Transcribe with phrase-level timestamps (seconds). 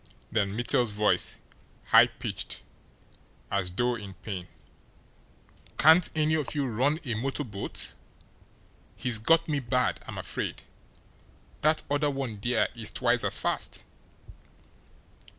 [0.31, 1.37] Then Mittel's voice,
[1.89, 2.63] high pitched,
[3.51, 4.47] as though in pain:
[5.77, 7.93] "Can't any of you run a motor boat?
[8.95, 10.63] He's got me bad, I'm afraid.
[11.61, 13.83] That other one there is twice as fast."